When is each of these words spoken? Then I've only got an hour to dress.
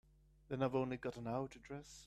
Then 0.49 0.63
I've 0.63 0.73
only 0.73 0.97
got 0.97 1.17
an 1.17 1.27
hour 1.27 1.47
to 1.47 1.59
dress. 1.59 1.99